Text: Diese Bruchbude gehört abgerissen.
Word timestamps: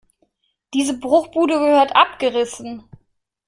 Diese 0.73 0.97
Bruchbude 0.97 1.59
gehört 1.59 1.95
abgerissen. 1.95 2.89